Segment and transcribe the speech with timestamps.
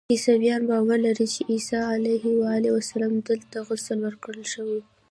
[0.13, 2.23] عیسویان باور لري چې عیسی علیه
[2.81, 4.79] السلام ته دلته غسل ورکړل شوی.